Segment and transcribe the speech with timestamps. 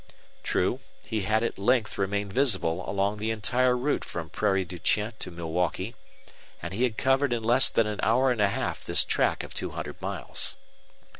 [0.41, 5.11] True, he had at length remained visible along the entire route from Prairie du Chien
[5.19, 5.93] to Milwaukee,
[6.59, 9.53] and he had covered in less than an hour and a half this track of
[9.53, 10.55] two hundred miles.